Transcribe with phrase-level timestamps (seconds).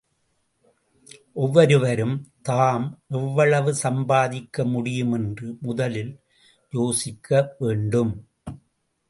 [1.33, 2.15] ஒவ்வொருவரும்
[2.41, 2.87] தாம்
[3.09, 6.19] எவ்வளவு சம் பாதிக்க முடியும் என்று முதலில்
[6.71, 7.55] யோசிக்க
[7.59, 8.27] வேண்டும்.